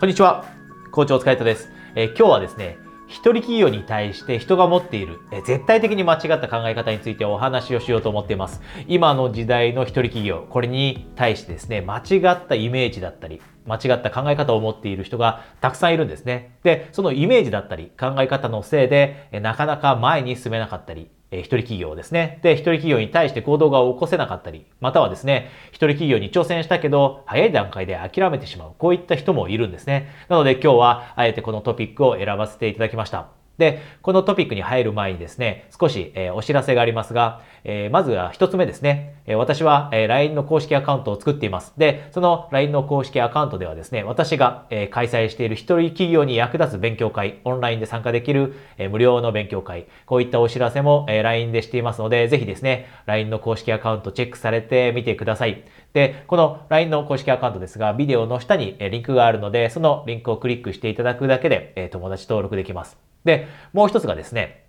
[0.00, 0.46] こんにちは。
[0.92, 1.68] 校長お疲れ様です。
[1.94, 8.62] えー今日はですね、一人企業に対して人が持っている、えー絶対的に間違った考え方についてお話をしようと思っています。
[8.88, 16.56] 今の時代の一人企業、これに対してですね、間違ったイメージだったり、間違った考え方を持っている人がたくさんいるんですね。
[16.62, 22.38] で、そのイメージだったり考え方のせいで、えなかなか前に進めなかったり、えー一人企業ですね。
[22.42, 28.72] で、一人企業に対して行動が起こせなかったり、またはですね、一人企業に挑戦したけど、早い段階で諦めてしまう。
[28.78, 30.08] こういった人もいるんですね。
[30.28, 33.39] なので今日は、あえてこのトピックを選ばせていただきました。
[33.60, 39.14] で、このトピックに入る前にですね、少し、えお知らせがありますが、えまずは一つ目ですね。
[39.26, 41.74] え私は、え LINE の公式アカウントを作っています。
[41.76, 55.62] で、その LINE の公式アカウントではですね、私が、え開催している一人企業に役立つ勉強会、オンラインで参加できる、え無料の勉強会、こういったお知らせも、え LINE でしていますので、ぜひですね、LINE の公式アカウントチェックされてみてください。
[55.92, 62.96] で、この LINE の公式アカウントですが、ビデオの下にリンクがあるので、そのリンクをクリックしていただくだけで、え友達登録できます。
[63.24, 64.64] で、もう一つがですね、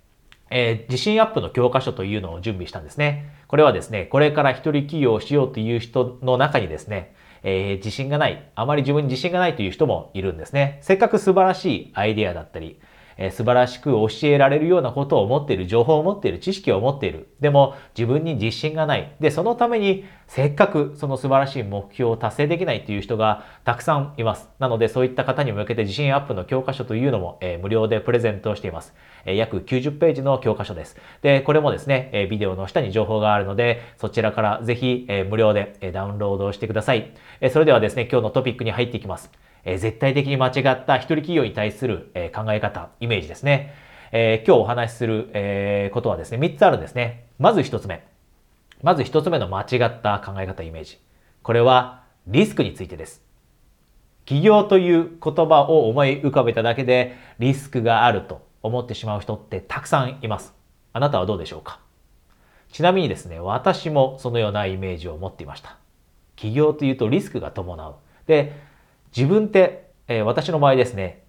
[0.50, 3.30] えー自信アップの教科書というのを準備したんですね。
[3.46, 7.14] これはですね、これから一人起業をしようという人の中にですね、
[7.44, 10.78] えー自信がない、あまり自分に自信がないという人もいるんですね。
[10.82, 12.80] せっかく素晴らしいアイデアだったり、
[13.18, 17.28] えー素晴らしく教えられるようなことを持っている、情報を持っている、知識を持っている。
[17.40, 19.12] でも自分に自信がない。
[19.20, 24.48] で、そのためにせっかくその素晴らしい目標を達成できないという人がたくさんいます。
[24.58, 28.94] なのでそういった方に向けて自信アップの教科書というのも、えー無料でプレゼントをしています。
[29.24, 30.96] えー約90ページの教科書です。
[31.22, 37.12] で、これもですね、えビデオの下に情報があるので、そちらからぜひ、え無料でえダウンロードしてください。
[37.40, 39.30] えそれではですね、今日のトピックに入っていきます。
[39.64, 43.74] え絶対的に間違った一人企業に対する、え考え方、イメージですね。
[44.12, 47.26] え今日お話しする、えことはですね、3つあるんですね。
[47.38, 48.04] まず1つ目。
[48.82, 50.98] まず1つ目の間違った考え方、イメージ。
[51.42, 53.22] これはリスクについてです。
[54.24, 60.54] 起業という言葉を思い浮かべただけでリスクがあると思ってしまう人ってたくさんいます。
[60.92, 61.80] あなたはどうでしょうか？
[62.70, 65.76] ちなみにですね、私もそのようなイメージを持っていました。
[66.36, 67.94] 起業というとリスクが伴う。
[68.26, 68.52] で、
[69.16, 71.22] 自分って、え私の場合ですね、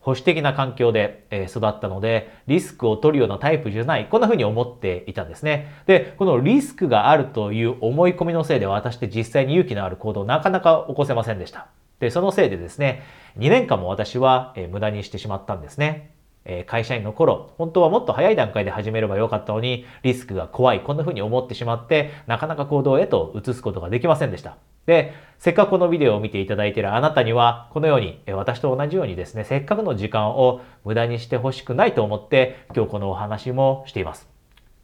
[0.00, 4.08] 保守的な環境で、育ったので、リスクを取るようなタイプじゃない。
[4.08, 5.72] こんな風に思っていたんですね。
[5.86, 11.68] で、このリスクがあるという思い込みのせいで私って実際に勇気のある行動をなかなか起こせませんでした。
[12.00, 13.02] で、そのせいでですね、
[13.38, 16.17] 2年間も私は、無駄にしてしまったんですね。
[16.44, 24.56] え会社員の頃、本当はもっと早い段階で始めればよかったのに、リスクが怖い、こんな風に思ってしまって、なかなか行動へと移すことができませんでした。
[24.86, 34.28] で、せっかくこのビデオを見ていただいているあなたには、このように、え私と同じようにですね、せっかくの時間を無駄にしてほしくないと思って、今日このお話もしています。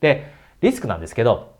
[0.00, 1.54] で、リスクなんですけど、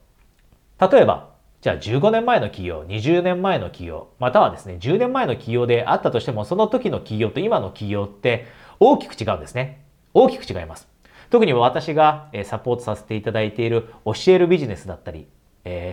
[0.78, 1.31] 例えば、
[1.62, 8.47] じゃあ15年前の企業、20年前の企業、またはですね、10年前の企業であったとしても、その時の企業と今の企業って
[8.81, 9.84] 大きく違うんですね。
[10.15, 10.89] 大きく違います。
[11.29, 15.27] 特に私がサポートさせていただいている教えるビジネスだったり、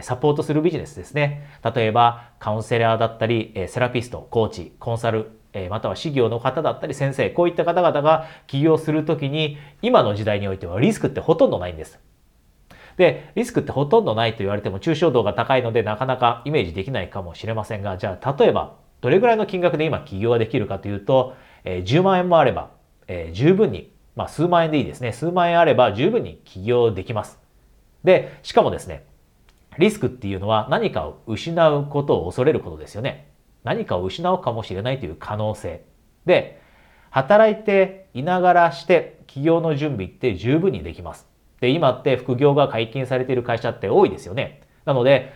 [0.02, 1.48] サポートするビジネスですね。
[1.76, 5.31] 例えば、カウンセラーだったり、セラピスト、コーチ、コンサル、
[5.70, 12.00] または事業の方だったり先生、こういった方々が起業するときに、今の時代においてはリスクってほとんどないんです。
[12.98, 21.34] で、リスクってほとんどないと言われても抽象度が高いのでなかなかイメージできないかもしれませんが、じゃあ例えばどれぐらいの金額で今起業ができるかというと、
[21.64, 22.70] 10万円もあれば、
[23.08, 25.12] え十分に、まあ数万円でいいですね。
[25.12, 27.40] 数万円あれば十分に起業できます。
[28.04, 29.06] で、しかもですね、
[29.78, 33.32] リスクっていうのは何かを失うことを恐れることですよね。
[33.64, 35.86] 何かを失うかもしれないという可能性。
[36.26, 36.62] で、
[37.10, 41.28] 働いていながらして起業の準備って十分にできます。
[41.60, 44.62] で、今って副業が解禁されている会社って多いですよね。
[44.86, 45.34] なので、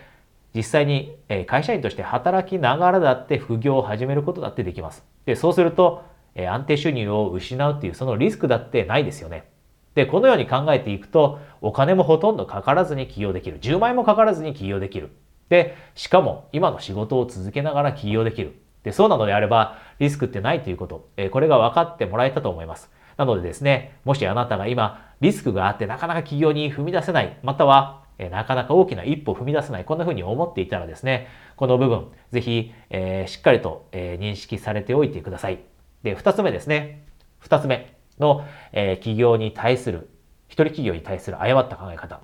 [0.54, 1.16] 実際に
[1.46, 5.04] 会社員として働きながらだって副業を始めることだってできます。
[5.26, 6.02] で、そうすると、
[6.36, 9.50] え安定収入を失うっていうそのリスクだってないですよね。
[9.96, 13.58] で、このように考えていくと、お金もほとんどかからずに起業できる。
[13.58, 15.10] 10万円もかからずに起業できる。
[15.48, 18.54] で、しかも今の仕事を続けながら起業できる。
[18.82, 22.90] で、そうなのであれば、リスクってないということ、えこれが分かってもらえたと思います。
[23.16, 35.75] なのでですね、もしあなたが今、リスクがあってなかなか起業に踏み出せない、または、えなかなか大きな一歩踏み出せない、こんな風に思っていたらですね、この部分、ぜひ、えーしっかりと、えー認識されておいてください。
[36.06, 37.04] で、二つ目ですね。
[37.40, 40.08] 二つ目の、えー企業に対する、
[40.46, 42.20] 一人企業に対する誤った考え方。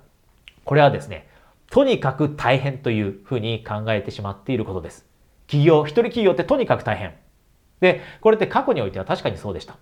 [0.63, 1.27] これはですね、
[1.69, 5.05] とにかく大変というふうに考えてしまっていることです。
[5.47, 7.13] 企業、一人企業ってとにかく大変。
[7.81, 9.75] で、これって過去においては確かにそうでした。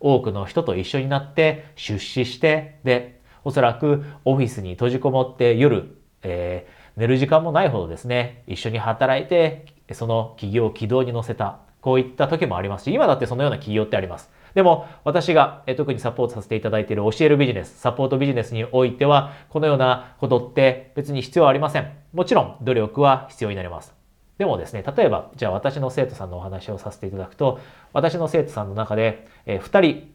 [0.00, 11.63] 多くの人と一緒になって出資して、で、おそらくオフィスに閉じこもって夜、えー寝る時間もないほどですね、一緒に働いて、その企業を軌道に乗せた。
[11.84, 14.30] こういった時もありますし、今だってそのような企業ってあります。
[14.54, 21.92] でも、私が特にサポートさせていただいている教えるビジネス、サポートビジネスにおいては、このようなことって別に必要ありません。
[22.14, 23.92] もちろん、努力は必要になります。
[24.38, 27.60] でもですね、例えば、じゃあ私の生徒さんのお話をさせていただくと、
[27.92, 30.12] 私の生徒さんの中で、えー、2人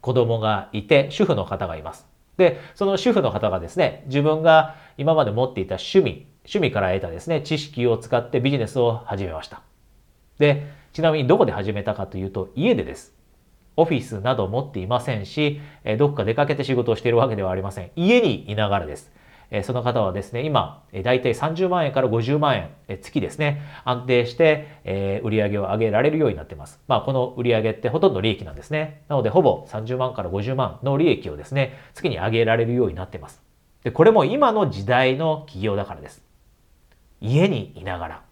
[0.00, 2.06] 子供がいて、主婦の方がいます。
[2.38, 9.62] で、その主婦の方がですね、自分が今まで持っていた趣味、趣味から得たですね、知識を使ってビジネスを始めました。
[10.38, 13.14] で、ちなみにどこで始めたかというと、家でです。
[13.76, 15.60] オフィスなど持っていませんし、
[15.98, 17.90] どっか出かけて仕事をしているわけではありません。
[17.96, 19.10] 家にいながらです。
[19.64, 26.80] その方はですね、今、だいたい30万円から50万円、月ですね、安定して、売り上げを上げられるようになっています。
[26.88, 29.02] まあ、この売り上げってほとんど利益なんですね。
[29.08, 33.42] なので、ほぼ30万から50万の利益をですね、月に上げられるようになっています。
[33.84, 36.22] で、これも今の時代の企業だからです。
[37.20, 38.22] 家にいながら、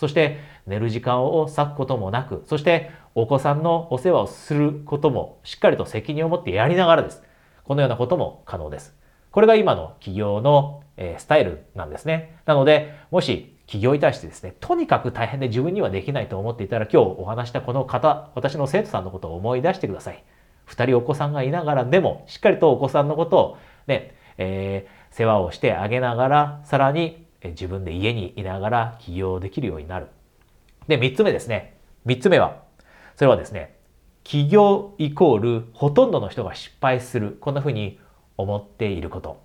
[0.00, 7.22] そして寝る時間を割くこともなく、そしてお子さんのお世話をすることもしっかりと責任を持ってやりながらです。
[7.64, 8.96] このようなことも可能です。
[9.30, 10.82] これが今の企業の、
[11.18, 12.38] スタイルなんですね。
[12.46, 20.24] なので、もし企業に対してですね、とにかく大変で自分にはできないと思っていたら今日お話したこの方、私の生徒さんのことを思い出してください。
[20.64, 30.08] 二人お子さんがいながらでも、しっかりとお子さんのことをね、えー、世話をしてあげながら、さらに自分で家にいながら起業できるようになる。
[30.88, 31.78] で、三つ目ですね。
[32.04, 32.62] 三つ目は、
[33.16, 33.76] それはですね、
[34.24, 37.38] 起業イコールほとんどの人が失敗する。
[37.40, 37.98] こんなふうに
[38.36, 39.42] 思っていること。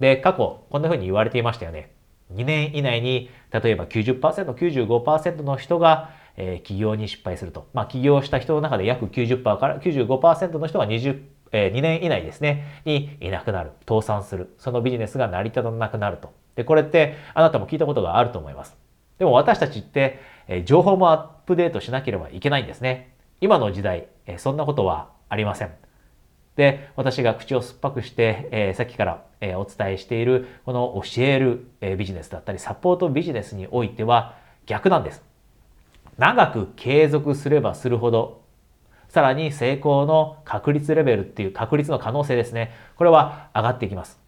[0.00, 1.92] で、過去、こんな風に言われていましたよね。
[2.32, 7.68] 2年以内に、例えば90%、95%の人が、えー、起業に失敗すると。
[7.72, 11.22] まあ、起業した人の中で約90%から95%の人が20、
[11.52, 13.72] えー、2年以内ですね、にいなくなる。
[13.88, 14.54] 倒産する。
[14.58, 16.32] そのビジネスが成り立たなくなると。
[16.56, 18.76] で、これってあなたも聞いたことがあると思います。
[19.18, 23.14] でも私たちって、え、情報もアップデートしなければいけないんですね。
[23.40, 25.70] 今の時代、え、そんなことはありません。
[26.56, 34.34] で、私が口を酸っぱくして、え、さっきから、え、お伝えしている、この教える、え、ビジネスだったり、サポートビジネスにおいては
[34.66, 35.22] 逆なんです。
[36.18, 38.42] 長く継続すればするほど、
[39.08, 42.72] さらに成功の確率レベルっていう確率の可能性ですね。
[42.96, 44.19] これは上がっていきます。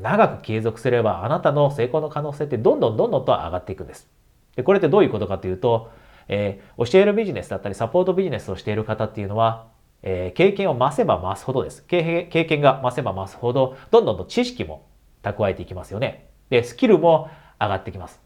[0.00, 4.08] 長く継続すればあなたの成功の可能性ってどんどんどんどんと上がっていくんです。
[4.56, 5.90] で、これってどういうことかというと、
[6.28, 9.66] えー、教えるビジネスだったりサポートビジネスをしている方っていうのは
[10.06, 11.82] えー、経験を増せば増すほどです。
[11.88, 14.86] 経験が増せば増すほど、どんどんと知識も
[15.22, 16.28] 蓄えていきますよね。
[16.50, 18.20] で、スキルも上がってきます。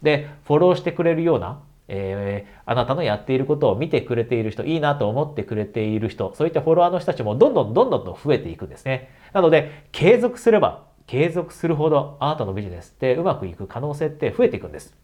[0.00, 9.10] で、フォローしてくれるような、えー、あなたのやっていることを見てくれている人、いいなと思ってくれている人、そういったフォロワーの人たちもどんどんどんどんと増えていくんですね。
[9.32, 14.94] なので、継続すれば、継続するほどあなたのビジネスってうまくいく可能性って増えていくんです。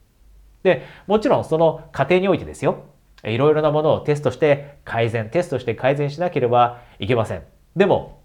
[0.62, 2.84] で、もちろんその過程においてですよ。
[3.24, 7.42] いろいろなものをテストして改善、テストして改善しなければいけません。
[7.76, 8.22] でも、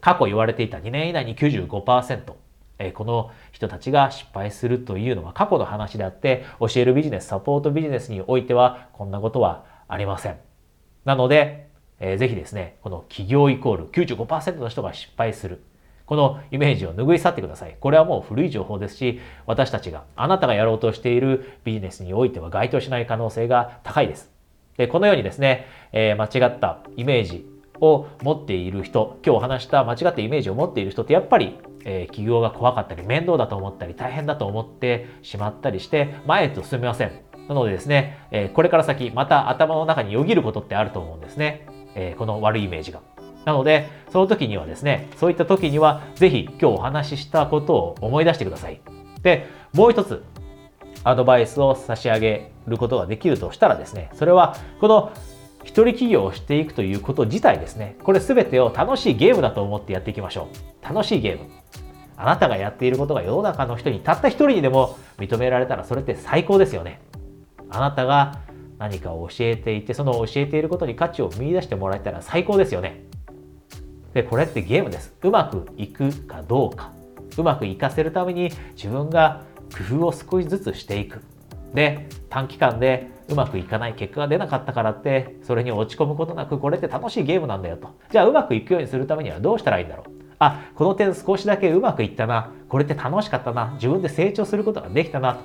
[0.00, 2.34] 過去言われていた2年以内に95%、
[2.78, 10.38] えこの人たちが失敗するというのは過去の話であって、教えるビジネス、サポートビジネスにおいてはこんなことはありません。
[11.04, 11.68] なので、
[11.98, 15.62] えー、ぜひですね、この企業イコール95%の人が失敗する。
[16.10, 17.76] このイメージを拭い去ってください。
[17.78, 24.28] これはもう古い情報ですし、私たちが、あなたがやろうとしているビジネスにおいては該当しない可能性が高いです。
[24.76, 27.46] で、このようにですね、えー、間違ったイメージ
[27.80, 37.12] を持っている人、今日お話した間違ったイメージを持っている人ってやっぱり、えー、企業が怖かったり、面倒だと思ったり、大変だと思ってしまったりして、前へと進めません。
[37.46, 41.68] なのでですね、えー、これから先、また頭の中によぎることってあると思うんですね。
[41.94, 43.00] え、この悪いイメージが。
[43.44, 48.80] なので、その時にはですね、そういった時には、ぜひ今日お話ししたことを思い出してください。
[49.22, 50.22] で、もう一つ、
[51.04, 55.12] アドバイスを差し上げることができるとしたらですね、それは、この
[55.62, 60.48] 一人企業をしていくということ自体ですね、これ全てを楽しいゲームだと思ってやっていきましょ
[60.82, 60.84] う。
[60.84, 61.50] 楽しいゲーム。
[62.16, 67.00] あなたがやっていることが世の中の人にたった一人にでも認められたらそれって最高ですよね。
[67.70, 68.40] あなたが
[68.78, 73.04] 何かを教えていて、その教えていることに価値を見出してもらえたら最高ですよね。
[74.14, 75.14] で、これってゲームです。
[75.22, 76.92] うまくいくかどうか。
[77.36, 79.42] うまくいかせるために自分が
[79.88, 81.22] 工夫を少しずつしていく。
[81.74, 87.90] で、短期間でうまくいかない結果が出なかったからって、それに落ち込むことなく、これって楽しいゲームなんだよと。
[88.10, 90.10] じゃあうまくいくようにするためにはどうしたらいいんだろう。
[90.40, 92.50] あ、この点少しだけうまくいったな。
[92.68, 93.72] これって楽しかったな。
[93.74, 95.40] 自分で成長することができたなと。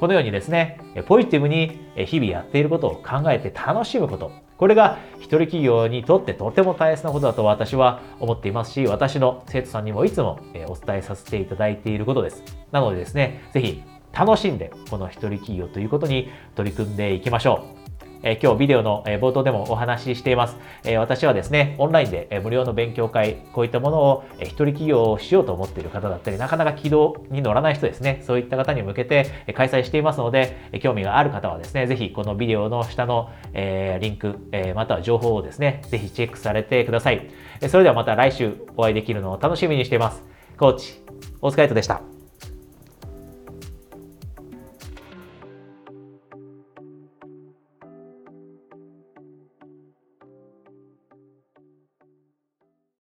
[0.00, 4.32] このようにですね、ポジティブに日々やっていることを考えて楽しむこと。
[4.60, 12.44] これが一人企業にとってとても大切なことだと私は思っていますし、私の生徒さんにもいつもお伝えさせていただいていることです。
[12.70, 17.89] なのでですね、ぜひ楽しんでこの一人企業ということに取り組んでいきましょう。
[18.22, 20.56] え今日ビデオの冒頭でもお話ししています。
[20.84, 37.26] え私はですね、オンラインで無料の勉強会、こういったものを一人起業をしようと思っている方だったり、なかなか軌道に乗らない人ですね、そういった方に向けて開催していますので、興味がある方はですね、ぜひこのビデオの下の、えリンク、えまたは情報をですね、ぜひチェックされてください。
[37.68, 40.22] それではまた来週お会いできるのを楽しみにしています。
[40.58, 41.02] コーチ、
[41.40, 42.09] 大塚イトでした。